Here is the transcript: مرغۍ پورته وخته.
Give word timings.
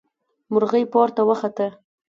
مرغۍ 0.53 0.83
پورته 0.91 1.21
وخته. 1.29 1.67